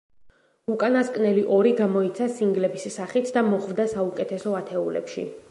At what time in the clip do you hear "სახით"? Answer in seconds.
2.97-3.31